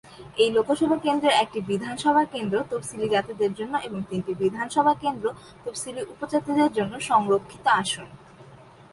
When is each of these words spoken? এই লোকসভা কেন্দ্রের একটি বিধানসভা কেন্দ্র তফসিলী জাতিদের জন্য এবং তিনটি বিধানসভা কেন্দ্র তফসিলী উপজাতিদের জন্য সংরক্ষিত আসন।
এই 0.37 0.49
লোকসভা 0.55 0.97
কেন্দ্রের 1.05 1.37
একটি 1.43 1.59
বিধানসভা 1.69 2.23
কেন্দ্র 2.33 2.55
তফসিলী 2.71 3.07
জাতিদের 3.09 3.51
জন্য 3.53 3.73
এবং 3.87 3.99
তিনটি 4.09 4.31
বিধানসভা 4.43 4.93
কেন্দ্র 5.03 5.25
তফসিলী 5.65 6.01
উপজাতিদের 6.13 6.69
জন্য 6.73 6.93
সংরক্ষিত 7.09 7.65
আসন। 7.81 8.07